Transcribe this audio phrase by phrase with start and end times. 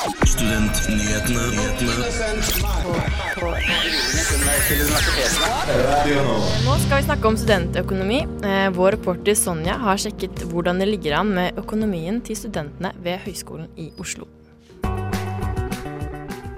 [0.00, 1.42] Studentnyhetene.
[6.64, 8.20] Nå skal vi snakke om studentøkonomi.
[8.48, 13.20] Eh, Vår reporter Sonja har sjekket hvordan det ligger an med økonomien til studentene ved
[13.26, 14.24] Høgskolen i Oslo.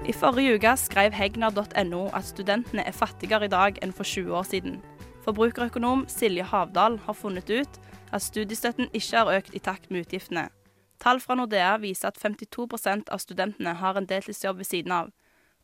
[0.07, 4.47] I forrige uke skrev hegnar.no at studentene er fattigere i dag enn for 20 år
[4.47, 4.79] siden.
[5.27, 7.79] Forbrukerøkonom Silje Havdal har funnet ut
[8.13, 10.47] at studiestøtten ikke har økt i takt med utgiftene.
[11.03, 15.09] Tall fra Nordea viser at 52% av studentene har en deltidsjobb ved siden av,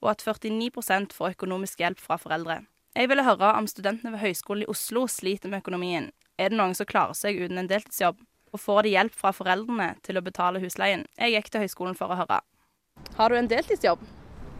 [0.03, 2.65] og at 49% får økonomisk hjelp fra foreldre.
[2.97, 6.09] Jeg ville høre om studentene ved Høgskolen i Oslo sliter med økonomien.
[6.35, 8.19] Er det noen som klarer seg uten en deltidsjobb?
[8.51, 11.05] Og får de hjelp fra foreldrene til å betale husleien?
[11.15, 12.41] Jeg gikk til høyskolen for å høre.
[13.15, 14.03] Har du en deltidsjobb?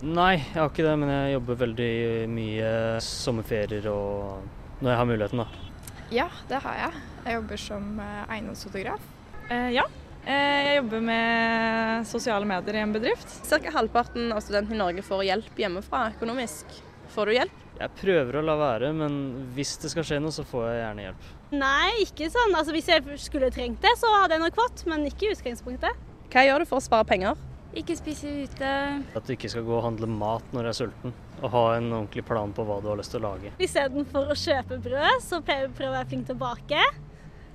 [0.05, 1.93] Nei, jeg har ikke det, men jeg jobber veldig
[2.32, 2.73] mye
[3.04, 4.46] sommerferier og
[4.80, 5.71] når jeg har muligheten, da.
[6.16, 7.07] Ja, det har jeg.
[7.26, 9.09] Jeg jobber som eh, eiendomsfotograf.
[9.49, 9.84] Eh, ja.
[10.30, 13.32] Eh, jeg jobber med sosiale medier i en bedrift.
[13.48, 16.76] Cirka halvparten av studentene i Norge får hjelp hjemmefra økonomisk.
[17.10, 17.66] Får du hjelp?
[17.80, 19.16] Jeg prøver å la være, men
[19.55, 21.30] hvis det skal skje noe, så får jeg gjerne hjelp.
[21.55, 22.54] Nei, ikke sånn.
[22.60, 26.05] Altså, hvis jeg skulle trengt det, så hadde jeg nok fått, men ikke i utgangspunktet.
[26.30, 27.40] Hva gjør du for å spare penger?
[27.80, 28.70] Ikke spise ute.
[29.18, 31.90] At du ikke skal gå og handle mat når du er sulten, og ha en
[31.90, 33.55] ordentlig plan på hva du har lyst til å lage.
[33.62, 36.86] Istedenfor å kjøpe brød, så prøver jeg å være flink til å bake.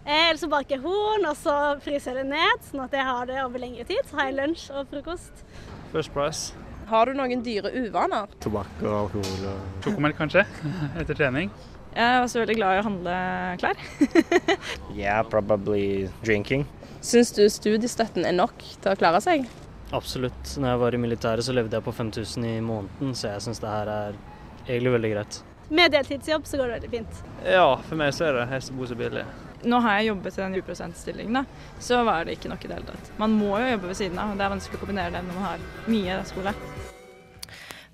[0.07, 3.07] Eh, Eller så baker jeg horn, og så fryser jeg det ned, sånn at jeg
[3.09, 4.03] har det over lengre tid.
[4.11, 5.45] Så har jeg lunsj og frokost.
[5.95, 6.53] First price.
[6.91, 8.29] Har du noen dyre uvaner?
[8.45, 9.47] Tobakk og alkohol.
[9.49, 9.63] Og...
[9.87, 10.45] Sjokomelk kanskje,
[11.01, 11.49] etter trening.
[11.95, 13.17] Jeg er også veldig glad i å handle
[13.63, 13.83] klær.
[14.99, 16.67] Yeah, probably drinking.
[17.05, 19.47] Syns du studiestøtten er nok til å klare seg?
[19.95, 20.55] Absolutt.
[20.59, 23.63] Når jeg var i militæret, så levde jeg på 5000 i måneden, så jeg syns
[23.63, 24.17] det her er
[24.67, 25.41] egentlig veldig greit.
[25.75, 27.21] Med deltidsjobb så går det veldig fint.
[27.47, 29.25] Ja, for meg så er det helst å bo så billig.
[29.65, 31.45] Nå har jeg jobbet i den 20 %-stillingen, da,
[31.81, 33.13] så var det ikke nok i det hele tatt.
[33.21, 35.39] Man må jo jobbe ved siden av, og det er vanskelig å kombinere det når
[35.39, 36.55] man har mye skole.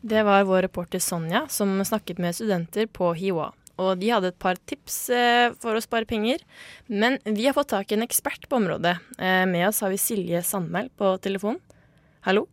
[0.01, 3.51] Det var vår reporter Sonja som snakket med studenter på HiOA.
[3.81, 6.43] Og de hadde et par tips eh, for å spare penger.
[6.89, 8.97] Men vi har fått tak i en ekspert på området.
[9.17, 11.61] Eh, med oss har vi Silje Sandmæl på telefon.
[12.27, 12.47] Hallo?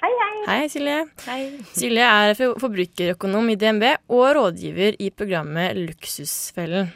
[0.00, 0.36] Hei, hei.
[0.46, 1.00] Hei, Silje.
[1.26, 1.40] Hei.
[1.76, 6.92] Silje er forbrukerøkonom i DNB og rådgiver i programmet Luksusfellen.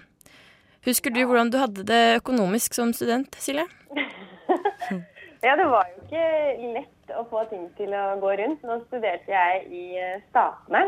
[0.87, 3.67] Husker du hvordan du hadde det økonomisk som student, Silje?
[5.41, 8.61] Ja, det var jo ikke lett å få ting til å gå rundt.
[8.61, 10.83] Nå studerte jeg i eh, Statene.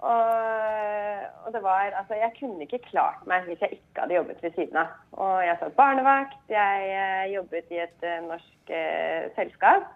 [0.00, 4.42] Og, og det var Altså, jeg kunne ikke klart meg hvis jeg ikke hadde jobbet
[4.42, 4.92] ved siden av.
[5.12, 9.90] Og jeg satt barnevakt, jeg eh, jobbet i et eh, norsk eh, selskap.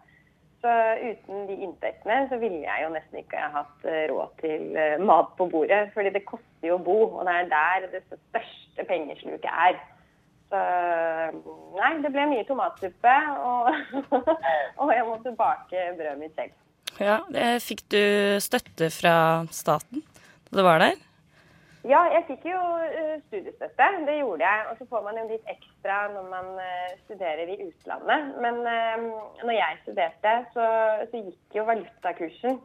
[0.65, 5.34] Så uten de inntektene så ville jeg jo nesten ikke ha hatt råd til mat
[5.37, 5.91] på bordet.
[5.93, 8.41] Fordi det koster jo å bo, og det er der det største
[8.83, 9.79] pengesluket er.
[10.51, 10.61] Så
[11.79, 13.71] nei, det ble mye tomatsuppe, og,
[14.83, 16.61] og jeg måtte bake brødet mitt selv.
[17.01, 18.03] Ja, det Fikk du
[18.43, 19.17] støtte fra
[19.51, 20.05] staten
[20.51, 21.01] da du var der?
[21.85, 24.61] Ja, jeg fikk jo eh, studiestøtte, det gjorde jeg.
[24.71, 28.31] Og så får man jo litt ekstra når man eh, studerer i utlandet.
[28.41, 30.69] Men når jeg studerte, så,
[31.11, 32.56] så gikk jo valutakursen.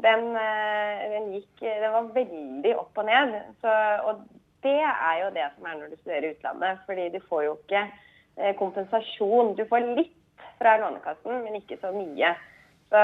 [0.00, 3.36] Den, eh, den, gikk, den var veldig opp og ned.
[3.60, 3.74] Så,
[4.08, 4.22] og
[4.62, 6.80] det er jo det som er når du studerer i utlandet.
[6.86, 7.82] Fordi du får jo ikke
[8.38, 9.54] eh, kompensasjon.
[9.58, 10.18] Du får litt
[10.58, 12.34] fra Lånekassen, men ikke så mye.
[12.92, 13.00] Så,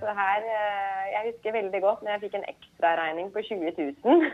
[0.00, 3.72] så her eh, Jeg husker veldig godt når jeg fikk en ekstraregning på 20
[4.04, 4.26] 000.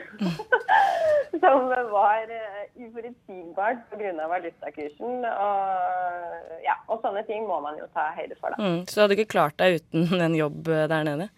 [1.41, 4.29] som var uh, uforutsigbart pga.
[4.29, 5.25] valutakursen.
[5.25, 8.61] Og, ja, og sånne ting må man jo ta høyde for, da.
[8.61, 11.29] Mm, så du hadde ikke klart deg uten en jobb eh, der nede?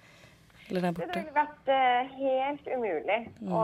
[0.71, 1.21] Eller der Det borte?
[1.21, 3.19] ville vært eh, helt umulig
[3.49, 3.63] å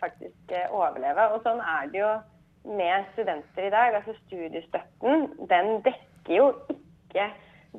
[0.00, 1.24] faktisk eh, overleve.
[1.34, 2.10] Og sånn er det jo
[2.76, 3.94] med studenter i dag.
[3.98, 7.26] Altså Studiestøtten den dekker jo ikke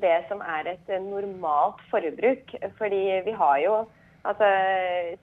[0.01, 2.51] det som er et normalt forbruk.
[2.77, 3.73] Fordi vi har jo
[4.27, 4.47] altså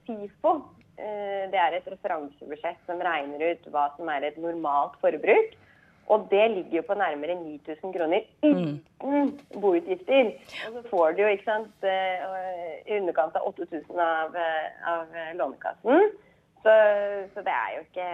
[0.07, 0.57] SIFO.
[0.99, 5.57] eh, Det er et referansebudsjett som regner ut hva som er et normalt forbruk.
[6.09, 10.31] Og det ligger jo på nærmere 9000 kroner uten boutgifter.
[10.67, 12.23] Og så får du jo ikke sant, eh,
[12.89, 16.13] i underkant av 8000 av, eh, av eh, Lånekassen.
[16.63, 16.75] Så,
[17.35, 18.07] så det er jo ikke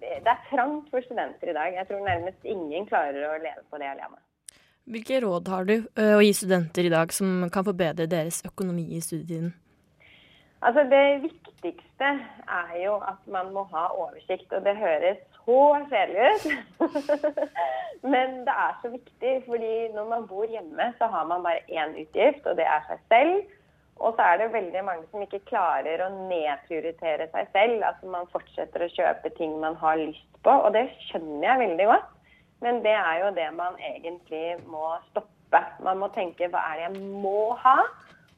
[0.00, 1.78] det, det er trangt for studenter i dag.
[1.78, 4.20] Jeg tror nærmest ingen klarer å leve på det alene.
[4.90, 9.02] Hvilke råd har du å gi studenter i dag som kan forbedre deres økonomi i
[9.04, 9.52] studietiden?
[10.60, 12.08] Altså Det viktigste
[12.60, 16.44] er jo at man må ha oversikt, og det høres så kjedelig ut.
[18.12, 21.96] Men det er så viktig, fordi når man bor hjemme, så har man bare én
[22.00, 23.56] utgift, og det er seg selv.
[24.00, 27.82] Og så er det veldig mange som ikke klarer å nedprioritere seg selv.
[27.84, 31.90] Altså man fortsetter å kjøpe ting man har lyst på, og det skjønner jeg veldig
[31.90, 32.08] godt.
[32.64, 35.60] Men det er jo det man egentlig må stoppe.
[35.84, 37.76] Man må tenke hva er det jeg må ha,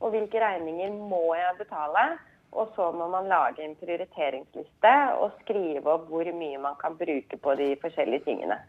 [0.03, 2.07] og hvilke regninger må jeg betale.
[2.53, 7.37] Og så må man lage en prioriteringsliste og skrive opp hvor mye man kan bruke
[7.41, 8.61] på de forskjellige tingene.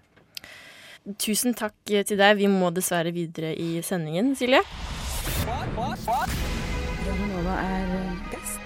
[1.20, 2.40] Tusen takk til deg.
[2.40, 4.64] Vi må dessverre videre i sendingen, Silje.
[7.04, 7.92] Radionova er
[8.32, 8.64] best.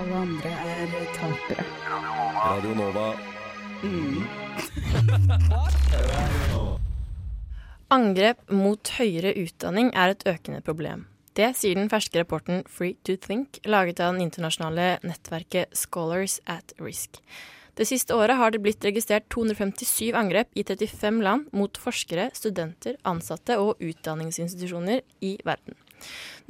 [0.00, 0.88] Alle andre er
[1.18, 1.64] tapere.
[2.40, 3.12] Radio Nova.
[7.90, 11.09] Angrep mot høyere utdanning er et økende problem.
[11.38, 16.74] Det sier den ferske rapporten Free to Think, laget av den internasjonale nettverket Scholars at
[16.82, 17.20] Risk.
[17.78, 22.98] Det siste året har det blitt registrert 257 angrep i 35 land mot forskere, studenter,
[23.06, 25.78] ansatte og utdanningsinstitusjoner i verden.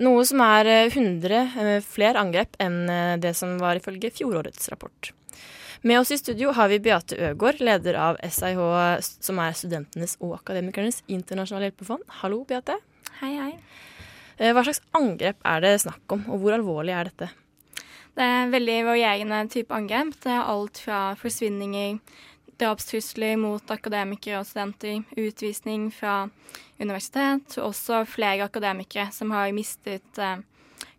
[0.00, 2.86] Noe som er 100 flere angrep enn
[3.20, 5.12] det som var ifølge fjorårets rapport.
[5.82, 8.64] Med oss i studio har vi Beate Øgård, leder av SIH,
[9.00, 12.04] som er studentenes og akademikernes internasjonale hjelpefond.
[12.20, 12.80] Hallo, Beate.
[13.20, 13.54] Hei, hei.
[14.40, 17.26] Hva slags angrep er det snakk om, og hvor alvorlig er dette?
[18.16, 20.14] Det er veldig varierende type angrep.
[20.24, 21.98] Det er alt fra forsvinninger,
[22.60, 26.22] drapstrusler mot akademikere og studenter, utvisning fra
[26.80, 30.40] universitet, og også flere akademikere som har mistet eh,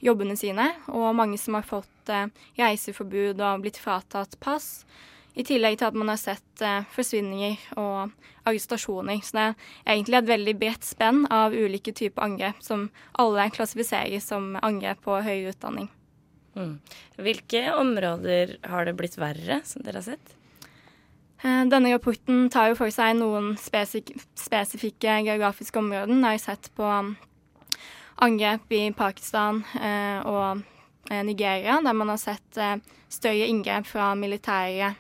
[0.02, 2.30] jobbene sine, og mange som har fått eh,
[2.62, 4.86] reiseforbud og blitt fratatt pass.
[5.31, 8.12] I tillegg til at man har sett eh, forsvinninger og
[8.50, 9.22] arrestasjoner.
[9.24, 12.89] Så det er egentlig et veldig bredt spenn av ulike typer angrep som
[13.22, 15.88] alle klassifiseres som angrep på høyere utdanning.
[16.60, 16.75] Mm.
[17.24, 20.33] Hvilke områder har det blitt verre, som dere har sett?
[21.45, 26.12] Eh, denne rapporten tar jo for seg noen spesif spesifikke geografiske områder.
[26.12, 27.16] Den har sett på um,
[28.19, 30.68] angrep i Pakistan eh, og
[31.12, 32.60] Nigeria, der man har sett
[33.12, 34.92] større inngrep fra militære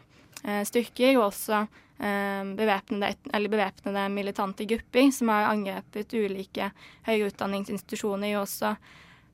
[0.65, 1.65] styrker, og også
[2.01, 3.15] eh, bevæpnede,
[3.49, 6.71] bevæpnede militante grupper som har angrepet ulike
[7.05, 8.75] høyere utdanningsinstitusjoner og også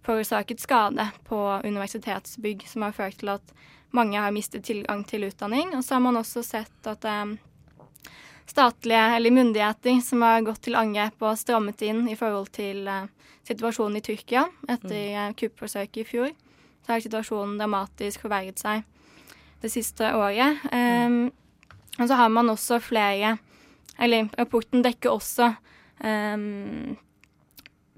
[0.07, 3.53] forårsaket skade på universitetsbygg, som har ført til at
[3.91, 5.75] mange har mistet tilgang til utdanning.
[5.75, 7.35] Og så har man også sett at eh,
[8.47, 13.07] statlige eller myndigheter som har gått til angrep og strammet inn i forhold til eh,
[13.47, 16.35] situasjonen i Tyrkia etter eh, kuppforsøket i fjor.
[16.85, 18.85] Så har situasjonen dramatisk forverret seg
[19.61, 20.63] det siste året.
[20.71, 21.27] Um,
[21.97, 23.37] og så har man også flere
[23.97, 25.47] Eller rapporten dekker også
[26.05, 26.97] um,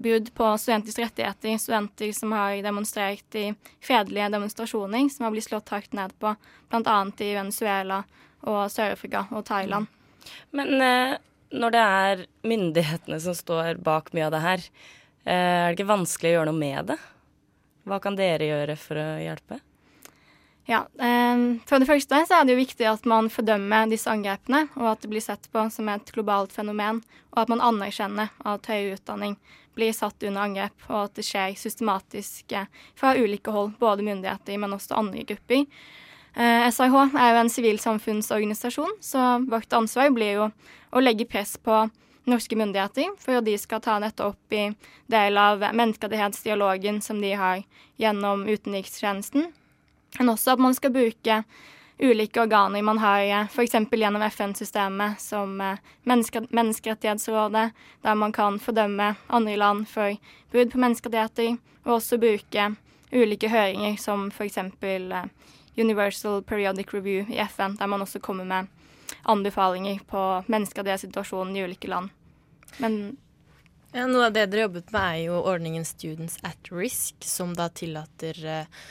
[0.00, 1.58] brudd på studenters rettigheter.
[1.60, 3.50] Studenter som har demonstrert i
[3.84, 6.32] fredelige demonstrasjoner, som har blitt slått hardt ned på,
[6.72, 6.96] bl.a.
[7.20, 8.00] i Venezuela
[8.48, 9.90] og Sør-Afrika og Thailand.
[10.56, 11.18] Men eh,
[11.52, 14.68] når det er myndighetene som står bak mye av det her,
[15.24, 17.00] eh, er det ikke vanskelig å gjøre noe med det?
[17.88, 19.60] Hva kan dere gjøre for å hjelpe?
[20.70, 24.68] Ja, eh, For det første så er det jo viktig at man fordømmer disse angrepene,
[24.78, 27.00] og at det blir sett på som et globalt fenomen,
[27.34, 29.34] og at man anerkjenner at høyere utdanning
[29.74, 34.62] blir satt under angrep, og at det skjer systematisk eh, fra ulike hold, både myndigheter,
[34.62, 35.66] men også andre grupper.
[36.38, 40.44] SRH er jo en sivilsamfunnsorganisasjon, så vårt ansvar blir jo
[40.94, 41.88] å legge press på
[42.30, 44.68] norske myndigheter for at de skal ta dette opp i
[45.10, 47.64] del av menneskerettighetsdialogen som de har
[47.98, 49.50] gjennom utenrikstjenesten.
[50.18, 51.42] Men også at man skal bruke
[52.00, 53.72] ulike organer man har, f.eks.
[53.92, 57.70] gjennom FN-systemet, som eh, menneske Menneskerettighetsrådet,
[58.02, 60.16] der man kan fordømme andre land for
[60.52, 62.70] brudd på menneskerettigheter, og også bruke
[63.12, 64.58] ulike høringer som f.eks.
[65.76, 68.66] Universal Periodic Review i FN, der man også kommer med
[69.22, 72.10] anbefalinger på menneskerettighetssituasjonen i ulike land.
[72.78, 73.16] Men
[73.92, 77.66] ja, Noe av det dere jobbet med, er jo ordningen Students at Risk, som da
[77.74, 78.82] tillater uh,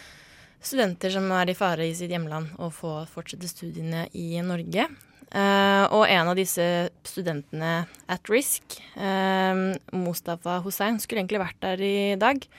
[0.62, 4.88] studenter som er i fare i sitt hjemland, å få fortsette studiene i Norge.
[5.30, 6.64] Uh, og en av disse
[7.06, 12.50] studentene at risk, uh, Mustafa Hussein, skulle egentlig vært der i dag.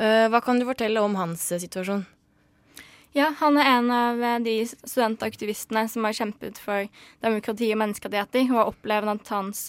[0.00, 2.06] hva kan du fortelle om hans situasjon?
[3.12, 6.88] Ja, han er en av de studentaktivistene som har kjempet for
[7.20, 9.66] demokrati og menneskerettigheter, og har opplevd at hans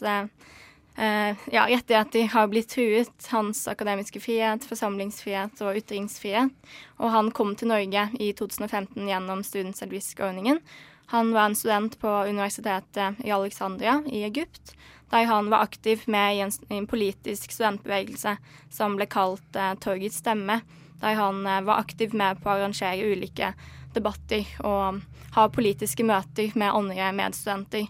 [0.96, 3.28] ja, rettigheter har blitt truet.
[3.32, 6.52] Hans akademiske frihet, forsamlingsfrihet og ytringsfrihet.
[7.00, 10.60] Og han kom til Norge i 2015 gjennom Students at Risk-ordningen.
[11.14, 14.76] Han var en student på universitetet i Alexandria i Egypt,
[15.12, 18.36] der han var aktiv med i en, en politisk studentbevegelse
[18.72, 20.62] som ble kalt eh, Torgets stemme
[21.02, 23.54] der han eh, var aktiv med på å arrangere ulike
[23.96, 25.02] debatter og
[25.36, 27.88] ha politiske møter med andre medstudenter.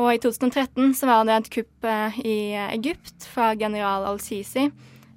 [0.00, 2.38] Og i 2013 så var det et kupp eh, i
[2.70, 4.70] Egypt fra general al-Sisi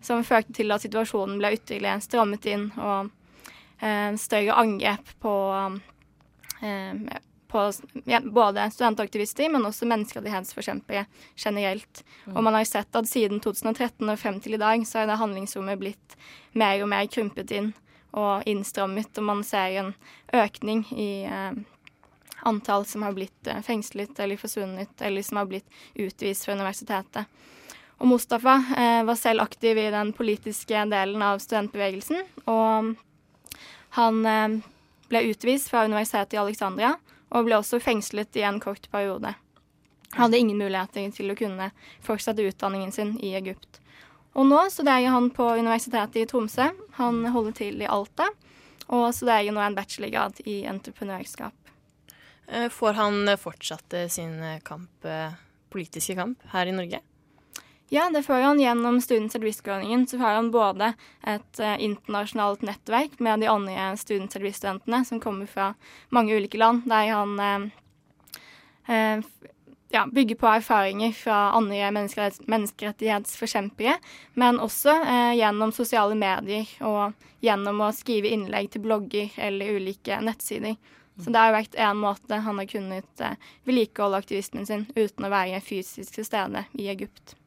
[0.06, 3.12] som førte til at situasjonen ble ytterligere strammet inn og
[3.82, 5.36] eh, større angrep på,
[6.62, 7.64] eh, på
[8.12, 11.06] ja, både studentaktivister, men også menneskerettighetsforkjempere
[11.36, 12.04] generelt.
[12.34, 15.20] Og man har sett at siden 2013 og frem til i dag, så er det
[15.22, 16.20] handlingsrommet blitt
[16.54, 17.74] mer og mer krympet inn
[18.16, 19.96] og innstrammet, og man ser en
[20.36, 21.64] økning i eh,
[22.46, 27.26] antall som har blitt eh, fengslet eller forsvunnet, eller som har blitt utvist fra universitetet.
[27.98, 32.94] Og Mustafa eh, var selv aktiv i den politiske delen av studentbevegelsen, og
[34.00, 34.60] han eh,
[35.10, 36.96] ble utvist fra universitetet i Alexandria
[37.36, 39.34] og ble også fengslet i en kort periode.
[40.16, 41.72] Han hadde ingen muligheter til å kunne
[42.04, 43.82] fortsette utdanningen sin i Egypt.
[44.36, 46.70] Og nå studerer han på Universitetet i Tromsø.
[47.00, 48.28] Han holder til i Alta
[48.86, 51.56] og studerer nå en bachelorgrad i entreprenørskap.
[52.48, 55.32] Eh, får han fortsatt sin kamp, eh,
[55.70, 57.00] politiske kamp her i Norge?
[57.90, 60.08] Ja, det får han gjennom Students at Risk-ordningen.
[60.08, 65.46] Så har han både et internasjonalt nettverk med de andre Students at Risk-studentene som kommer
[65.46, 65.74] fra
[66.10, 67.40] mange ulike land, der han
[68.90, 69.22] eh,
[69.90, 74.00] ja, bygger på erfaringer fra andre menneskerett menneskerettighetsforkjempere,
[74.34, 74.98] men også
[75.38, 77.14] gjennom sosiale medier og
[77.46, 80.76] gjennom å skrive innlegg til blogger eller ulike nettsider.
[81.22, 83.22] Så det har vært én måte han har kunnet
[83.64, 87.38] vedlikeholde aktivismen sin uten å være fysisk til stede i Egypt.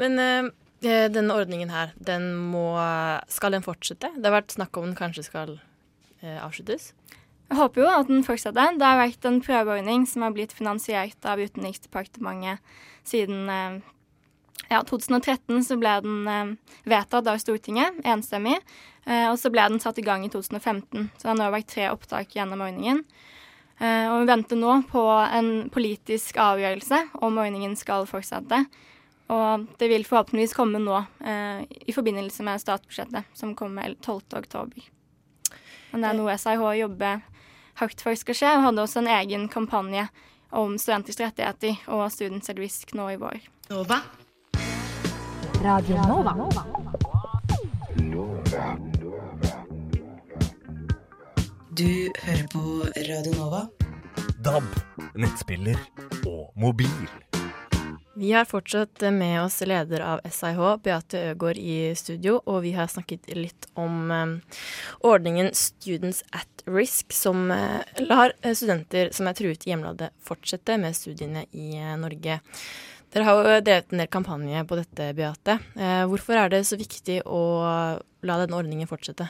[0.00, 0.48] Men uh,
[0.82, 2.72] denne ordningen her, den må
[3.30, 4.10] Skal den fortsette?
[4.16, 6.90] Det har vært snakk om den kanskje skal uh, avsluttes?
[7.50, 8.76] Jeg håper jo at den fortsetter.
[8.78, 12.62] Det har vært en prøveordning som har blitt finansiert av Utenriksdepartementet
[13.06, 13.80] siden uh,
[14.68, 18.58] ja, 2013 så ble den vedtatt av Stortinget enstemmig.
[19.08, 21.08] og så ble den satt i gang i 2015.
[21.16, 23.00] Så det har nå vært tre opptak gjennom ordningen.
[23.80, 28.60] og vi venter nå på en politisk avgjørelse om ordningen skal fortsette.
[29.30, 34.88] Og det vil forhåpentligvis komme nå eh, i forbindelse med statsbudsjettet, som kommer 12.10.
[35.92, 37.22] Men det er noe SIH jobber
[37.80, 40.08] hardt for skal skje, og hadde også en egen kampanje
[40.50, 42.58] om studenters rettigheter og Students at
[42.98, 43.38] nå i vår.
[43.70, 44.02] Nova.
[45.62, 46.32] Radio Nova.
[51.70, 52.62] Du hører på
[53.08, 53.60] Radio Nova.
[54.40, 54.64] DAB,
[55.20, 55.76] nettspiller
[56.24, 56.88] og mobil.
[58.16, 62.88] Vi har fortsatt med oss leder av SIH, Beate Øgård, i studio, og vi har
[62.88, 64.36] snakket litt om um,
[65.04, 70.96] ordningen Students at Risk, som uh, lar studenter som er truet i hjemlandet, fortsette med
[70.96, 72.40] studiene i uh, Norge.
[73.10, 75.58] Dere har jo drevet en del kampanje på dette, Beate.
[75.74, 77.42] Uh, hvorfor er det så viktig å
[78.22, 79.26] la denne ordningen fortsette?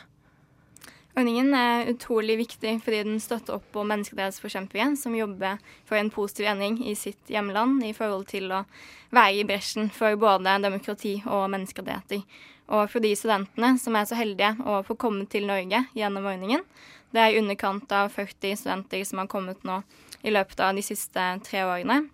[1.16, 5.58] Ordningen er utrolig viktig fordi den støtter opp om menneskerettighetsforkjempere som jobber
[5.88, 8.62] for en positiv endring i sitt hjemland i forhold til å
[9.10, 12.22] være i bresjen for både demokrati og menneskerettigheter.
[12.70, 16.62] Og for de studentene som er så heldige å få komme til Norge gjennom ordningen.
[17.10, 19.80] Det er i underkant av 40 studenter som har kommet nå
[20.22, 22.04] i løpet av de siste tre årene.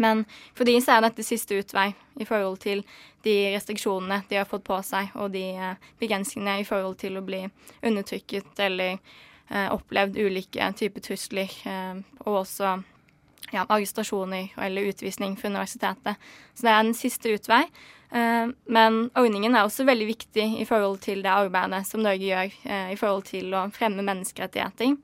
[0.00, 0.24] Men
[0.56, 2.84] for de så er dette siste utvei i forhold til
[3.24, 7.24] de restriksjonene de har fått på seg, og de eh, begrensningene i forhold til å
[7.26, 7.42] bli
[7.84, 12.78] undertrykket eller eh, opplevd ulike typer trusler, eh, og også
[13.50, 16.16] ja, arrestasjoner eller utvisning for universitetet.
[16.54, 17.62] Så det er en siste utvei.
[18.10, 22.48] Eh, men ordningen er også veldig viktig i forhold til det arbeidet som Norge gjør
[22.64, 24.96] eh, i forhold til å fremme menneskerettigheter.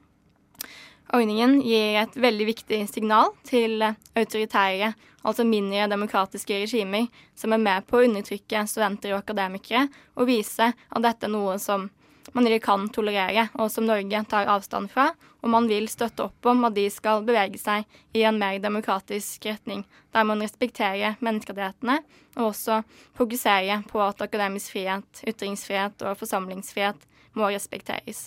[1.14, 4.90] Ordningen gir et veldig viktig signal til autoritære,
[5.26, 7.06] altså mindre demokratiske regimer,
[7.38, 9.86] som er med på å undertrykke studenter og akademikere,
[10.18, 11.86] og vise at dette er noe som
[12.34, 15.12] man ikke kan tolerere, og som Norge tar avstand fra.
[15.44, 17.86] Og man vil støtte opp om at de skal bevege seg
[18.16, 22.00] i en mer demokratisk retning, der man respekterer menneskerettighetene,
[22.36, 22.82] og også
[23.16, 27.06] fokuserer på at akademisk frihet, ytringsfrihet og forsamlingsfrihet
[27.38, 28.26] må respekteres.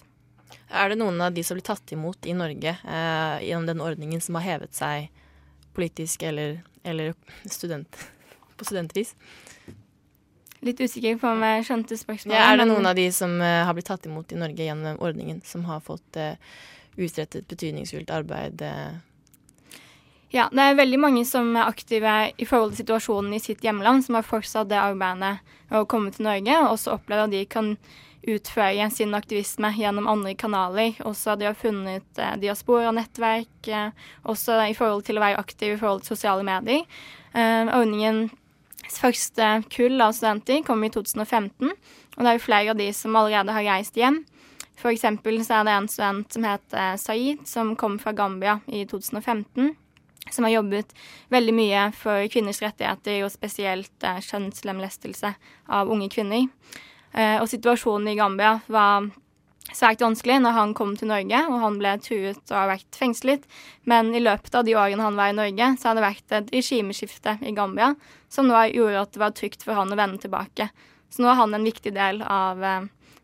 [0.70, 4.22] Er det noen av de som blir tatt imot i Norge eh, gjennom den ordningen,
[4.22, 5.10] som har hevet seg
[5.78, 7.14] politisk eller, eller
[7.50, 8.02] student,
[8.58, 9.16] på studentvis?
[10.66, 12.36] Litt usikker på om jeg skjønte spørsmålet.
[12.36, 15.00] Ja, er det noen av de som eh, har blitt tatt imot i Norge gjennom
[15.00, 16.36] ordningen, som har fått eh,
[17.00, 18.62] utrettet betydningsfullt arbeid?
[18.62, 19.00] Uh?
[20.36, 24.04] Ja, det er veldig mange som er aktive i forhold til situasjonen i sitt hjemland,
[24.06, 25.40] som har fortsatt det arbeidet
[25.74, 27.72] å komme til Norge, og også opplevd at de kan
[28.28, 30.98] utføre sin aktivisme gjennom andre kanaler.
[31.08, 33.92] Også de har funnet eh, diaspora-nettverk, eh,
[34.24, 36.86] også i forhold til å være aktiv i forhold til sosiale medier.
[37.34, 38.34] Eh, ordningens
[39.00, 41.72] første kull av studenter kom i 2015,
[42.18, 44.24] og det er jo flere av de som allerede har reist hjem.
[44.80, 48.86] For eksempel så er det en student som heter Saeed, som kom fra Gambia i
[48.88, 49.76] 2015
[50.34, 50.94] som har jobbet
[51.30, 55.34] veldig mye for kvinners rettigheter, og spesielt eh, kjønnslemlestelse
[55.80, 56.48] av unge kvinner.
[57.14, 59.10] Eh, og situasjonen i Gambia var
[59.70, 63.50] svært vanskelig når han kom til Norge, og han ble truet og har vært fengslet.
[63.90, 66.54] Men i løpet av de årene han var i Norge, så har det vært et
[66.56, 67.94] regimeskifte i Gambia
[68.30, 70.70] som nå gjorde at det var trygt for han å vende tilbake.
[71.10, 72.62] Så nå er han en viktig del av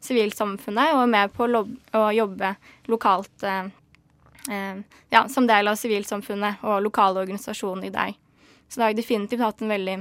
[0.06, 2.54] sivilsamfunnet og er med på å jobbe
[2.92, 3.70] lokalt eh,
[4.52, 4.82] eh,
[5.14, 8.16] ja, som del av sivilsamfunnet og lokale organisasjoner der.
[8.70, 10.00] Så det har definitivt hatt en veldig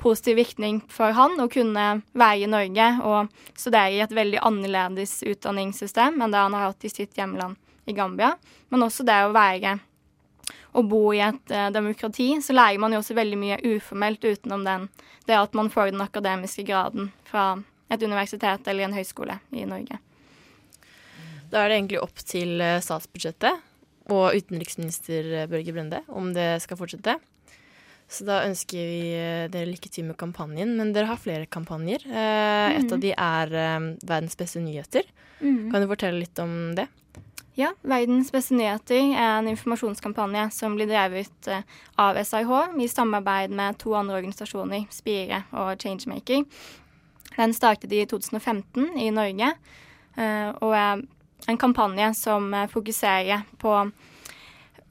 [0.00, 5.22] positiv virkning for han å kunne være i Norge og studere i et veldig annerledes
[5.26, 8.34] utdanningssystem enn det han har hatt i sitt hjemland i Gambia.
[8.72, 9.78] Men også det å være
[10.74, 14.64] og bo i et eh, demokrati, så lærer man jo også veldig mye uformelt utenom
[14.66, 14.88] den,
[15.28, 17.52] det at man får den akademiske graden fra
[17.92, 20.00] et universitet eller en høyskole i Norge.
[21.52, 26.56] Da er det egentlig opp til eh, statsbudsjettet og utenriksminister eh, Børge Brende om det
[26.64, 27.20] skal fortsette.
[28.08, 30.76] Så da ønsker vi eh, dere lykke til med kampanjen.
[30.76, 32.04] Men dere har flere kampanjer.
[32.06, 33.00] Eh, et av Mhm.
[33.00, 35.02] de er eh, Verdens beste nyheter.
[35.40, 35.70] Mm.
[35.72, 36.86] Kan du fortelle litt om det?
[37.56, 41.62] Ja, Verdens beste nyheter er en informasjonskampanje som blir drevet eh,
[41.98, 46.44] av SIH i samarbeid med to andre organisasjoner, Spire og Changemaker.
[47.36, 49.52] Den startet i 2015 i Norge,
[50.16, 51.02] eh, og er
[51.48, 53.92] en kampanje som fokuserer på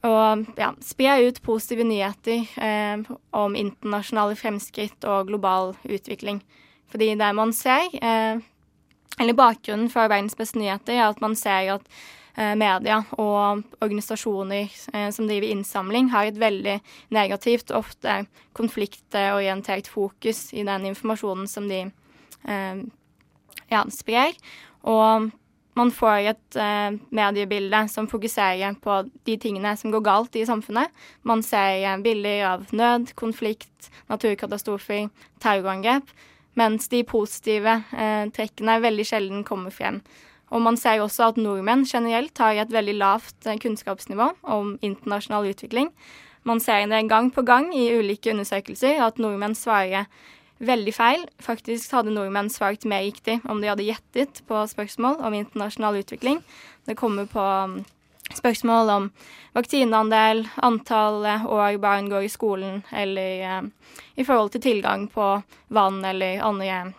[0.04, 0.16] å
[0.60, 6.42] ja, spre ut positive nyheter eh, om internasjonale fremskritt og global utvikling.
[6.92, 8.42] Fordi det man ser, eh,
[9.20, 11.88] eller bakgrunnen for Verdens beste nyheter, er at man ser at
[12.36, 16.80] eh, media og organisasjoner eh, som driver innsamling, har et veldig
[17.16, 18.24] negativt og ofte
[18.58, 21.86] konfliktorientert fokus i den informasjonen som de
[22.44, 22.84] eh,
[23.72, 24.36] ja, sprer.
[24.84, 25.32] Og
[25.78, 30.92] man får et eh, mediebilde som fokuserer på de tingene som går galt i samfunnet.
[31.26, 35.10] Man ser eh, bilder av nød, konflikt, naturkatastrofer,
[35.42, 36.14] terrorangrep.
[36.60, 40.04] Mens de positive eh, trekkene veldig sjelden kommer frem.
[40.54, 45.50] Og man ser også at nordmenn generelt har et veldig lavt eh, kunnskapsnivå om internasjonal
[45.50, 45.90] utvikling.
[46.46, 50.06] Man ser det gang på gang i ulike undersøkelser at nordmenn svarer
[50.68, 51.26] veldig feil.
[51.44, 56.42] Faktisk hadde nordmenn svart mer riktig om de hadde gjettet på spørsmål om internasjonal utvikling.
[56.88, 57.78] Det kommer på um,
[58.34, 59.10] spørsmål om
[59.54, 63.62] vaksineandel, antall eh, år barn går i skolen, eller eh,
[64.16, 65.36] i forhold til tilgang på
[65.74, 66.94] vann eller andre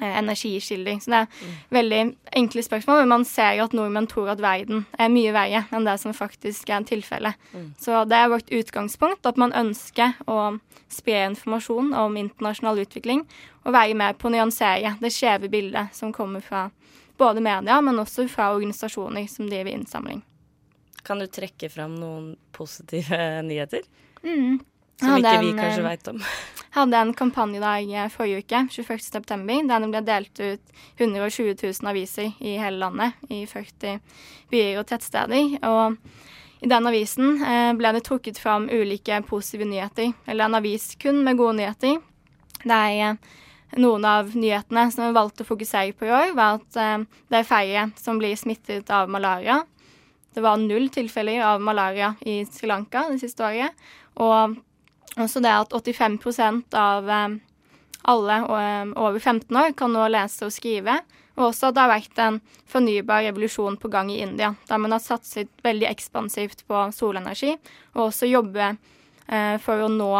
[0.00, 1.00] energikilder.
[1.02, 2.00] Så det er veldig
[2.40, 5.88] enkle spørsmål, men man ser jo at nordmenn tror at verden er mye verre enn
[5.88, 7.38] det som faktisk er tilfellet.
[7.52, 7.68] Mm.
[7.80, 10.58] Så det er vårt utgangspunkt, at man ønsker å
[10.88, 13.26] spre informasjon om internasjonal utvikling,
[13.66, 16.68] og være med på å nyansere det skjeve bildet som kommer fra
[17.18, 20.22] både media, men også fra organisasjoner som driver innsamling.
[21.04, 23.84] Kan du trekke fram noen positive nyheter?
[24.22, 24.58] Mm.
[24.98, 26.22] Som ikke vi en, kanskje eh, veit om.
[26.78, 29.04] hadde en kampanjedag eh, forrige uke, 21.
[29.04, 34.00] september, der det ble delt ut 120 000 aviser i hele landet, i 40
[34.50, 35.58] byer og tettsteder.
[35.68, 40.92] Og i den avisen eh, ble det trukket fram ulike positive nyheter, eller en avis
[41.00, 42.00] kun med gode nyheter.
[42.64, 43.18] Der er
[43.78, 47.46] noen av nyhetene som vi valgte å fokusere på i år, var at det er
[47.46, 49.60] færre som blir smittet av malaria.
[50.34, 53.76] Det var null tilfeller av malaria i Sri Lanka det siste året.
[54.18, 54.56] Og
[55.24, 57.38] også det at 85 av eh,
[58.08, 61.00] alle eh, over 15 år kan nå lese og skrive.
[61.38, 64.94] Og også at det har vært en fornybar revolusjon på gang i India, der man
[64.94, 67.52] har satset veldig ekspansivt på solenergi,
[67.94, 70.12] og også jobbe eh, for å nå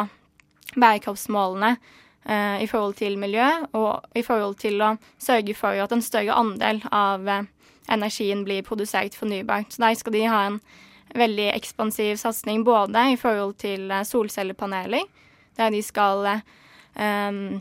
[0.77, 1.79] bærekraftsmålene
[2.61, 6.83] i forhold til miljø, og i forhold til å sørge for at en større andel
[6.93, 7.25] av
[7.89, 9.73] energien blir produsert fornybart.
[9.73, 10.59] Så der skal de ha en
[11.15, 15.05] veldig ekspansiv satsing både i forhold til eh, solcellepaneler,
[15.59, 17.59] der de skal um,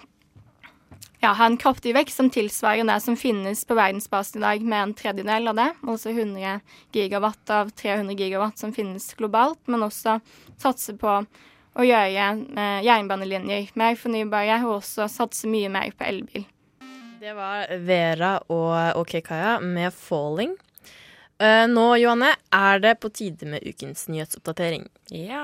[1.19, 4.83] ja, ha en kraftig vekst som tilsvarer det som finnes på verdensbasis i dag, med
[4.83, 5.69] en tredjedel av det.
[5.87, 6.59] Altså 100
[6.93, 10.19] gigawatt av 300 gigawatt som finnes globalt, men også
[10.61, 11.17] satse på
[11.77, 16.47] å gjøre eh, jernbanelinjer mer fornybare, og også satse mye mer på elbil.
[17.17, 20.53] Det var Vera og OK Kaja med 'Falling'.
[21.39, 24.87] Eh, nå, Johanne, er det på tide med ukens nyhetsoppdatering.
[25.13, 25.43] Ja.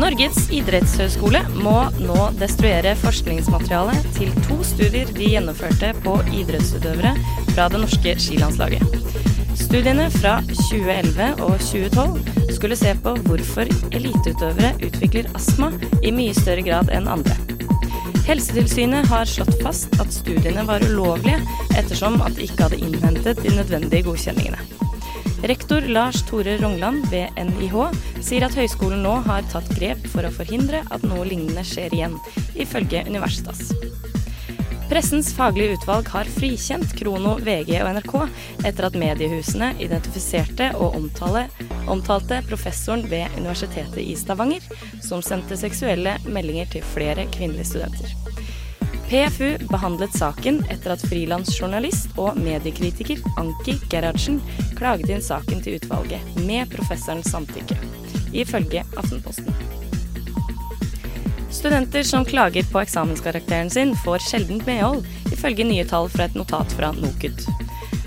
[0.00, 7.16] Norges idrettshøgskole må nå destruere forskningsmateriale til to studier de gjennomførte på idrettsutøvere
[7.50, 9.39] fra det norske skilandslaget.
[9.60, 15.70] Studiene fra 2011 og 2012 skulle se på hvorfor eliteutøvere utvikler astma
[16.02, 17.36] i mye større grad enn andre.
[18.26, 21.40] Helsetilsynet har slått fast at studiene var ulovlige
[21.78, 24.60] ettersom at de ikke hadde innhentet de nødvendige godkjenningene.
[25.50, 27.76] Rektor Lars Tore Rongland ved NIH
[28.20, 32.18] sier at høyskolen nå har tatt grep for å forhindre at noe lignende skjer igjen,
[32.60, 33.70] ifølge Universitas.
[34.90, 38.14] Pressens faglige utvalg har frikjent Krono, VG og NRK
[38.66, 41.44] etter at mediehusene identifiserte og omtale,
[41.86, 44.66] omtalte professoren ved Universitetet i Stavanger,
[45.06, 48.18] som sendte seksuelle meldinger til flere kvinnelige studenter.
[49.06, 54.42] PFU behandlet saken etter at frilansjournalist og mediekritiker Anki Gerhardsen
[54.74, 57.78] klaget inn saken til utvalget med professorens samtykke,
[58.34, 59.69] ifølge Aftenposten.
[61.60, 66.72] Studenter som klager på eksamenskarakteren sin, får sjelden medhold, ifølge nye tall fra et notat
[66.72, 67.42] fra NOKUT.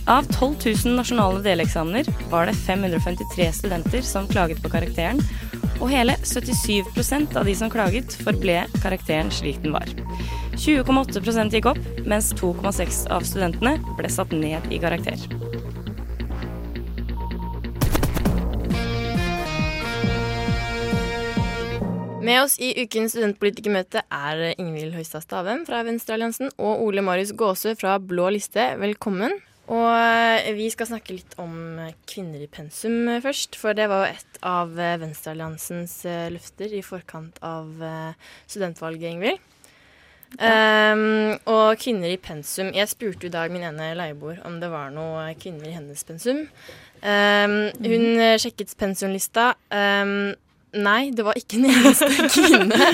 [0.10, 0.56] Av 12
[0.88, 5.22] 000 nasjonale deleksamener var det 553 studenter som klaget på karakteren,
[5.78, 9.86] og hele 77% av de som klaget, forble karakteren slik den var.
[10.58, 15.43] 20,8% gikk opp, mens 2,6 av studentene ble satt ned i karakter.
[22.24, 27.74] Med oss i ukens studentpolitikermøte er Ingvild Høistad Stavem fra Venstrealliansen og Ole Marius Gåsø
[27.76, 28.64] fra Blå liste.
[28.80, 29.34] Velkommen.
[29.68, 33.58] Og eh, vi skal snakke litt om kvinner i pensum først.
[33.60, 39.50] For det var jo et av Venstrealliansens eh, løfter i forkant av eh, studentvalget, Ingvild.
[40.34, 42.72] Um, og kvinner i pensum.
[42.74, 46.48] Jeg spurte i dag min ene leieboer om det var noe kvinner i hennes pensum.
[47.04, 48.08] Um, hun
[48.42, 49.52] sjekket pensumlista.
[49.70, 50.32] Um,
[50.74, 52.90] Nei, det var ikke en eneste kvinne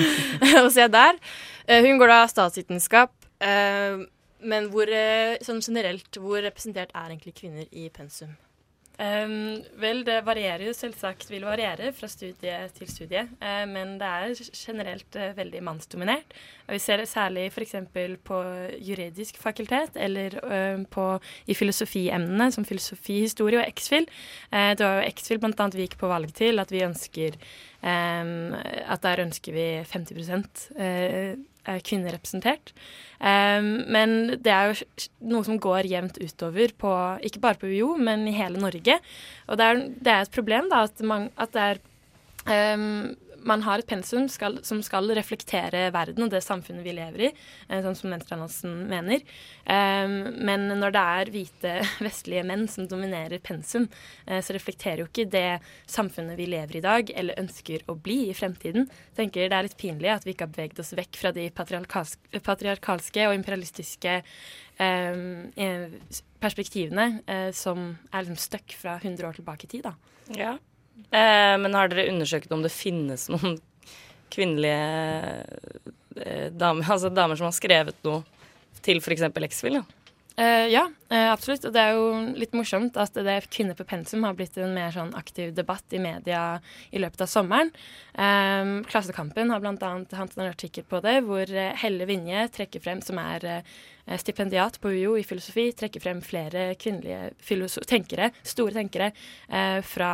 [0.60, 1.18] å se der.
[1.64, 3.14] Uh, hun går da statsvitenskap.
[3.40, 4.04] Uh,
[4.44, 8.36] men hvor, uh, sånn generelt, hvor representert er egentlig kvinner i pensum?
[9.00, 13.22] Um, vel, det varierer jo selvsagt, vil variere fra studie til studie.
[13.40, 16.34] Uh, men det er generelt uh, veldig mannsdominert.
[16.66, 17.78] Og vi ser det særlig f.eks.
[18.28, 18.40] på
[18.84, 21.06] juridisk fakultet eller uh, på,
[21.48, 24.08] i filosofiemnene som filosofi, historie og X-FIL.
[24.50, 25.70] det var jo X-FIL bl.a.
[25.72, 27.38] vi gikk på valg til, at vi ønsker
[27.80, 31.48] um, At der ønsker vi 50
[31.86, 32.72] kvinner representert.
[33.20, 36.94] Um, men det er jo noe som går jevnt utover på
[37.26, 38.96] ikke bare på UiO, men i hele Norge.
[39.48, 41.82] Og det er, det er et problem da, at, man, at det er
[42.46, 47.26] um, man har et pensum skal, som skal reflektere verden og det samfunnet vi lever
[47.28, 47.30] i,
[47.68, 49.22] eh, sånn som Venstrealliansen mener.
[49.64, 51.74] Um, men når det er hvite
[52.06, 53.88] vestlige menn som dominerer pensum,
[54.28, 57.96] uh, så reflekterer jo ikke det samfunnet vi lever i i dag, eller ønsker å
[57.98, 58.88] bli i fremtiden.
[59.10, 61.48] Jeg tenker Det er litt pinlig at vi ikke har beveget oss vekk fra de
[61.52, 64.20] patriarkalske og imperialistiske
[64.80, 65.50] um,
[66.40, 69.88] perspektivene uh, som er liksom stuck fra 100 år tilbake i tid.
[69.90, 69.94] da.
[70.36, 70.56] Ja,
[71.08, 73.58] Eh, men har dere undersøkt om det finnes noen
[74.30, 75.46] kvinnelige
[76.16, 78.22] eh, damer, altså damer som har skrevet noe
[78.84, 79.26] til f.eks.
[79.50, 79.80] X-Fill?
[79.80, 79.86] Ja?
[80.40, 81.64] Eh, ja, eh, absolutt.
[81.68, 82.04] Og det er jo
[82.38, 85.92] litt morsomt at det er Kvinner på pensum har blitt en mer sånn aktiv debatt
[85.92, 86.60] i media
[86.94, 87.72] i løpet av sommeren.
[88.14, 89.90] Eh, Klassekampen har bl.a.
[90.16, 93.66] hatt en artikkel på det hvor eh, Helle Vinje trekker frem, som er
[94.18, 99.12] stipendiat på UiO i filosofi, trekker frem flere kvinnelige tenkere, store tenkere
[99.86, 100.10] fra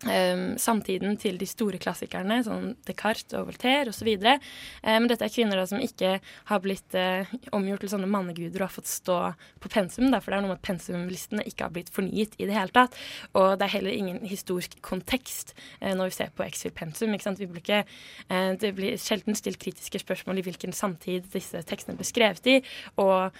[0.00, 4.06] Um, samtiden til de store klassikerne, sånn Descartes og Voltaire osv.
[4.16, 4.38] Um,
[4.86, 6.14] men dette er kvinner da, som ikke
[6.48, 9.18] har blitt uh, omgjort til sånne manneguder og har fått stå
[9.60, 10.06] på pensum.
[10.08, 12.72] Da, for det er noe med at pensumlistene ikke har blitt fornyet i det hele
[12.72, 12.96] tatt.
[13.34, 17.12] Og det er heller ingen historisk kontekst uh, når vi ser på Exfil pensum.
[17.12, 17.82] Vi blir ikke,
[18.32, 22.56] uh, det blir sjelden stilt kritiske spørsmål i hvilken samtid disse tekstene ble skrevet i,
[23.02, 23.36] og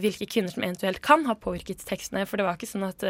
[0.00, 2.22] hvilke kvinner som eventuelt kan ha påvirket tekstene.
[2.28, 3.04] For det var ikke sånn at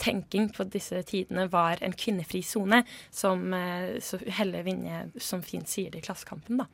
[0.00, 2.82] tenking på disse tidene var en kvinne kvinnefri sone,
[3.14, 4.00] som eh,
[4.40, 6.68] Helle Vinje som fint sier det i Klassekampen, da.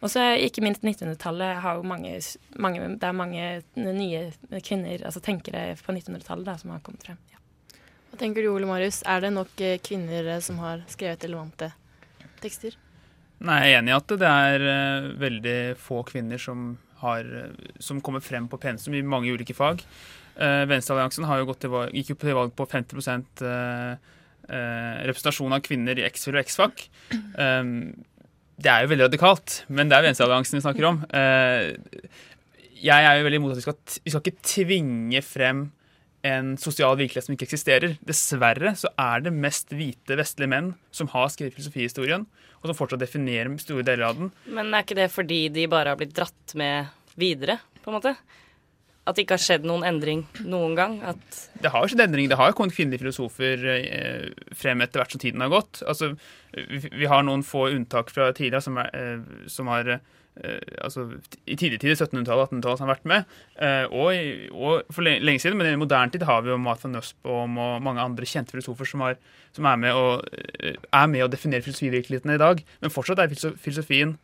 [0.00, 2.14] Og så ikke minst 1900-tallet har jo mange,
[2.56, 4.22] mange, Det er mange nye
[4.64, 7.18] kvinner, altså tenkere på 1900-tallet som har kommet frem.
[7.32, 7.40] Ja.
[8.10, 11.70] Hva tenker du Ole Marius, er det nok eh, kvinner eh, som har skrevet relevante
[12.40, 12.78] tekster?
[13.40, 17.24] Nei, jeg er enig i at det er uh, veldig få kvinner som, har,
[17.80, 19.80] som kommer frem på pensum i mange ulike fag.
[20.36, 23.00] Uh, Venstrealliansen gikk jo til valg på 50
[23.40, 23.96] uh,
[24.48, 26.86] representasjon av kvinner i X-Fil og X-Fac.
[27.36, 27.92] Um,
[28.60, 31.02] det er jo veldig radikalt, men det er venstrealliansen vi snakker om.
[31.12, 31.76] Uh,
[32.80, 35.68] jeg er jo veldig imot at vi skal, vi skal ikke tvinge frem
[36.26, 37.96] en sosial virkelighet som ikke eksisterer.
[38.04, 42.26] Dessverre så er det mest hvite vestlige menn som har skrevet filosofihistorien,
[42.60, 44.32] og som fortsatt definerer store deler av den.
[44.52, 48.14] Men er ikke det fordi de bare har blitt dratt med videre, på en måte?
[49.10, 51.00] At det ikke har skjedd noen endring noen gang?
[51.58, 52.28] Det har jo skjedd endring.
[52.30, 55.82] Det har jo kommet kvinnelige filosofer eh, frem etter hvert som tiden har gått.
[55.82, 56.12] Altså,
[56.54, 61.08] vi, har noen få unntak fra tidligere som, er, eh, som har eh, altså,
[61.42, 63.36] i tidlig tid, 1700-tallet, 1800-tallet, som har vært med.
[63.90, 67.58] Og, og for lenge siden, men i moderne tid har vi jo Martha van Nussbaum
[67.58, 69.18] og mange andre kjente filosofer som, har,
[69.56, 70.22] som er, med og,
[70.62, 72.62] er med å definere filosofivirkeligheten i dag.
[72.84, 74.14] Men fortsatt er filosofien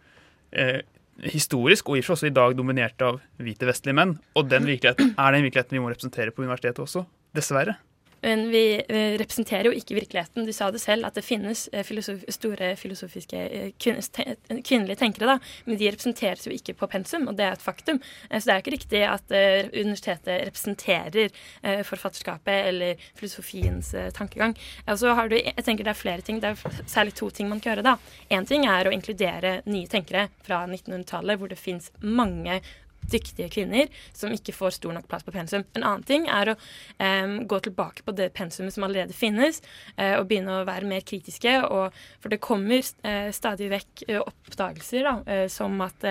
[1.25, 4.17] historisk og i også i dag dominert av hvite vestlige menn.
[4.37, 7.07] Og den virkeligheten er den virkeligheten vi må representere på universitetet også.
[7.37, 7.79] Dessverre.
[8.27, 10.47] Men vi eh, representerer jo ikke virkeligheten.
[10.47, 14.01] Du sa det selv, at det finnes eh, filosof store filosofiske eh, kvin
[14.67, 18.01] kvinnelige tenkere, da, men de representeres jo ikke på pensum, og det er et faktum.
[18.27, 19.33] Så det er ikke riktig at
[19.73, 21.31] universitetet representerer
[21.87, 24.55] forfatterskapet eller filosofiens tankegang.
[24.87, 27.49] Og så har du, jeg tenker Det er flere ting, det er særlig to ting
[27.49, 27.87] man kan gjøre.
[27.87, 27.97] da.
[28.31, 32.61] Én ting er å inkludere nye tenkere fra 1900-tallet, hvor det fins mange
[33.11, 35.65] dyktige kvinner som ikke får stor nok plass på pensum.
[35.77, 39.63] En annen ting er å um, gå tilbake på det pensumet som allerede finnes,
[39.99, 41.55] uh, og begynne å være mer kritiske.
[41.67, 45.15] Og, for det kommer uh, stadig vekk uh, oppdagelser da,
[45.53, 46.05] som at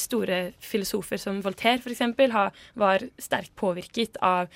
[0.00, 2.02] store filosofer som Voltaire f.eks.
[2.78, 4.50] var sterkt påvirket av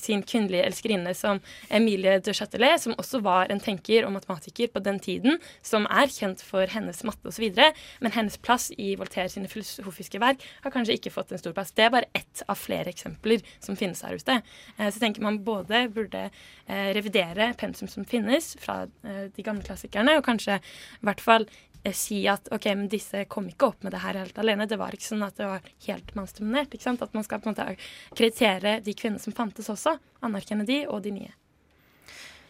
[0.00, 1.40] sin kvinnelige elskerinne som
[1.72, 6.12] Emilie de Châtelet, som også var en tenker og matematiker på den tiden, som er
[6.12, 7.48] kjent for hennes matte osv.,
[8.02, 11.72] men hennes plass i Voltaire sine filosofiske verk har kanskje ikke fått en stor plass.
[11.76, 14.38] Det er bare ett av flere eksempler som finnes her ute.
[14.76, 19.42] Eh, Så jeg tenker man både burde eh, revidere pensum som finnes fra eh, de
[19.46, 21.48] gamle klassikerne, og kanskje i hvert fall
[21.90, 24.68] si at ok, men disse kom ikke opp med det her helt alene.
[24.70, 26.76] Det var ikke sånn at det var helt mannsdominert.
[26.78, 27.74] At man skal på en måte
[28.14, 29.96] kreditere de kvinnene som fantes også.
[30.22, 31.32] Anerkjenne de og de nye.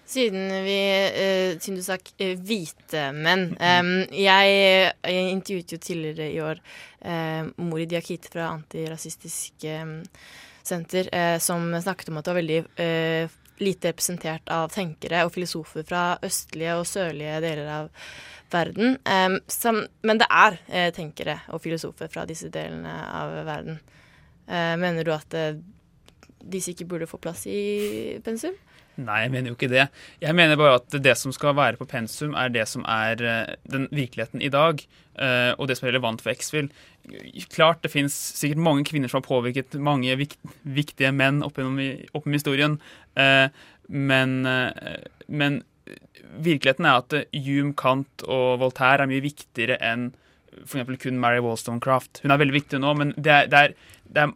[0.04, 3.52] Siden, vi, eh, siden du sa eh, hvite menn
[4.12, 6.58] jeg, intervjuet jo tidligere i år
[7.00, 9.64] eh, Mori Diakite fra Antirasistisk
[10.62, 11.08] Senter,
[11.42, 12.58] som snakket om at det var veldig
[13.62, 17.88] lite representert av tenkere og filosofer fra østlige og sørlige deler av
[18.52, 18.94] verden.
[19.02, 23.80] Men det er tenkere og filosofer fra disse delene av verden.
[24.46, 25.34] Mener du at
[26.46, 28.54] disse ikke burde få plass i pensum?
[29.00, 29.86] Nei, jeg mener jo ikke det.
[30.20, 33.54] Jeg mener bare at det som skal være på pensum, er det som er eh,
[33.72, 34.82] den virkeligheten i dag,
[35.16, 36.68] eh, og det som er relevant for X-Fill.
[37.54, 42.76] Klart det fins sikkert mange kvinner som har påvirket mange viktige menn opp gjennom historien,
[43.16, 43.48] eh,
[43.88, 44.42] men,
[45.26, 45.62] men
[46.44, 50.12] virkeligheten er at Hume, Kant og Voltaire er mye viktigere enn
[50.66, 50.98] f.eks.
[51.02, 52.22] kun Mary Wollstonecraft.
[52.22, 53.74] Hun er veldig viktig nå, men det er, det er,
[54.12, 54.34] det er,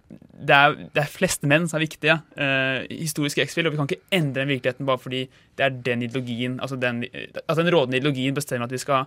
[0.48, 2.16] det er, det er flest menn som er viktige.
[2.38, 5.22] Uh, historisk X-Fill, og vi kan ikke endre den virkeligheten bare fordi
[5.58, 7.04] det er den ideologien, altså den,
[7.46, 9.06] altså den rådende ideologien bestemmer at vi skal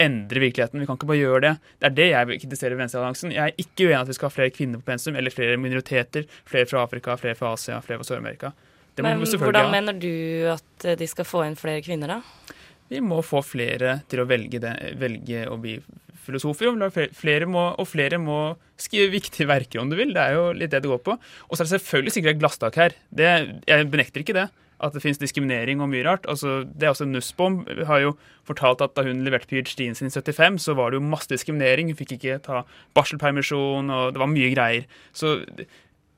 [0.00, 0.80] endre virkeligheten.
[0.80, 1.52] Vi kan ikke bare gjøre det.
[1.78, 3.32] Det er det jeg kritiserer kritisere Venstrealliansen.
[3.32, 5.56] Jeg er ikke uenig i at vi skal ha flere kvinner på pensum, eller flere
[5.60, 6.26] minoriteter.
[6.48, 8.52] Flere fra Afrika, flere fra Asia, flere fra Sør-Amerika.
[9.00, 9.70] Men hvordan ha.
[9.72, 10.12] mener du
[10.52, 12.58] at eh, de skal få inn flere kvinner, da?
[12.92, 15.78] Vi må få flere til å velge, det, velge å bli
[16.22, 20.12] filosofer, og flere- må, og flere må skrive viktige verker, om du vil.
[20.14, 21.16] Det er jo litt det det går på.
[21.50, 22.96] Og så er det selvfølgelig sikkert et glasstak her.
[23.14, 23.30] Det,
[23.68, 24.48] jeg benekter ikke det.
[24.82, 26.24] At det finnes diskriminering og mye rart.
[26.26, 28.16] Altså, det er også Nussbaum har jo
[28.48, 31.92] fortalt at da hun leverte PhD-en sin i 75, så var det jo masse diskriminering.
[31.92, 32.64] Hun fikk ikke ta
[32.98, 34.88] barselpermisjon, og det var mye greier.
[35.14, 35.68] Så det,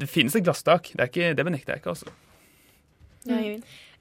[0.00, 0.88] det finnes et glasstak.
[0.96, 2.14] Det, ikke, det benekter jeg ikke, altså.
[3.28, 3.36] Ja,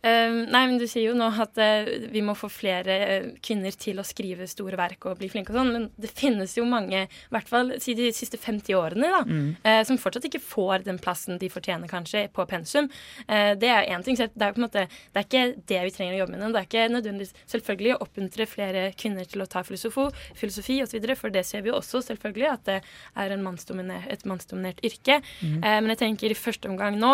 [0.03, 3.71] Um, nei, men Du sier jo nå at uh, vi må få flere uh, kvinner
[3.79, 7.05] til å skrive store verk og bli flinke og sånn, men det finnes jo mange,
[7.07, 9.55] i hvert fall si de siste 50 årene, da, Mm.
[9.63, 12.89] eh, som fortsatt ikke får den plassen de fortjener kanskje på pensum.
[13.27, 14.17] Det er én ting.
[14.17, 16.41] så Det er, på en måte, det er ikke det vi trenger å jobbe med
[16.41, 16.49] nå.
[16.51, 21.15] Det er ikke nødvendigvis selvfølgelig å oppmuntre flere kvinner til å ta filosofi, filosofi osv.,
[21.15, 22.79] for det ser vi jo også selvfølgelig at det
[23.15, 25.21] er en mannsdominer, et mannsdominert yrke.
[25.41, 25.59] Mm.
[25.61, 27.13] Men jeg tenker i første omgang nå,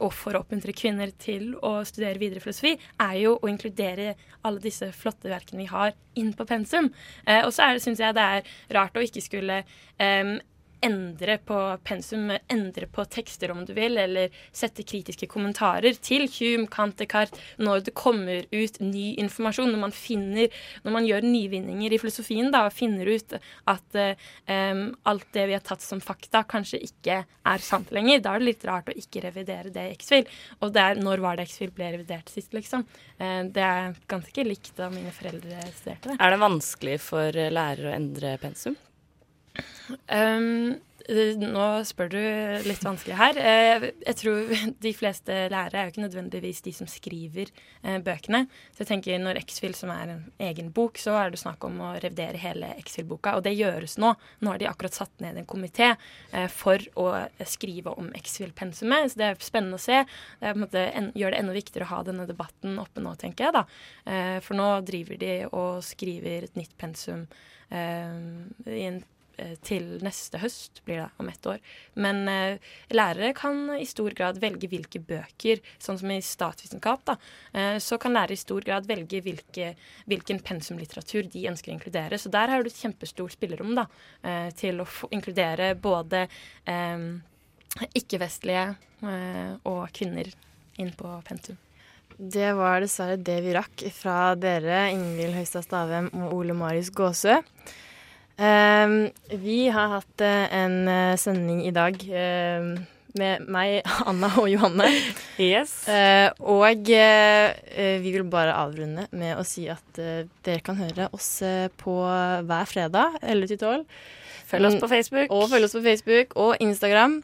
[0.00, 4.14] og for å oppmuntre kvinner til å studere videre filosofi, er jo å inkludere
[4.48, 6.88] alle disse flotte verkene vi har, inn på pensum.
[7.26, 9.60] Eh, og så syns jeg det er rart å ikke skulle
[10.00, 10.38] em,
[10.84, 16.68] endre på pensum, endre på tekster om du vil, eller sette kritiske kommentarer til Hume,
[16.70, 17.02] Kant,
[17.58, 20.52] når det kommer ut ny informasjon, når man finner,
[20.84, 25.56] når man gjør nyvinninger i filosofien da, og finner ut at um, alt det vi
[25.56, 28.22] har tatt som fakta, kanskje ikke er sant lenger.
[28.24, 30.28] Da er det litt rart å ikke revidere det i X-Fil.
[30.62, 32.84] Og det er, når var det X-Fil ble revidert sist, liksom?
[33.18, 36.18] Eh, det er ganske likt da mine foreldre studerte det.
[36.18, 38.76] Er det vanskelig for lærere å endre pensum?
[40.12, 40.76] Um,
[41.08, 42.18] nå spør du
[42.68, 43.38] litt vanskelig her.
[43.40, 44.50] Eh, Jeg tror
[44.84, 47.48] de fleste lærere er jo ikke nødvendigvis de som skriver
[47.82, 48.42] eh, bøkene.
[48.74, 51.80] Så jeg tenker når X-Fill, som er en egen bok, så er det snakk om
[51.80, 53.38] å revidere hele X-Fill-boka.
[53.38, 54.12] Og det gjøres nå.
[54.44, 57.08] Nå har de akkurat satt ned en komité eh, for å
[57.48, 59.08] skrive om X-Fill-pensumet.
[59.14, 60.02] Så det er spennende å se.
[60.44, 60.84] Det måte
[61.16, 63.56] gjør det enda viktigere å ha denne debatten oppe nå, tenker jeg.
[63.56, 64.40] da.
[64.44, 67.24] For nå driver de og skriver et nytt pensum
[67.72, 69.00] i en
[69.62, 71.58] til neste høst, blir det om ett år.
[71.94, 77.16] Men eh, lærere kan i stor grad velge hvilke bøker, sånn som i statsvitenskap, da,
[77.52, 79.72] eh, så kan lærere i stor grad velge hvilke,
[80.10, 82.18] hvilken pensumlitteratur de ønsker å inkludere.
[82.18, 83.86] Så der har du et kjempestort spillerom da,
[84.22, 86.26] eh, til å inkludere både
[86.66, 87.08] eh,
[87.94, 88.68] ikke-vestlige
[89.06, 90.30] eh, og kvinner
[90.78, 91.58] inn på pensum.
[92.18, 97.36] Det var dessverre det vi rakk fra dere, Ingvild Høistad Stavem og Ole Marius Gåsø.
[98.38, 102.68] Ehm, vi har hatt uh, en eh, sending i dag uh,
[103.18, 104.86] med meg, Anna og Johanne.
[105.42, 105.80] Yes.
[105.90, 111.40] Eh, og vi vil bare avrunde med å si at dere kan høre oss
[111.80, 113.86] på hver fredag 11 til 12.
[114.48, 115.34] Følg oss på Facebook.
[115.34, 117.18] Og følg oss på Facebook og Instagram.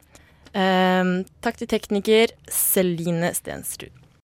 [0.57, 4.04] Ehm, takk til tekniker Celine Stensrud.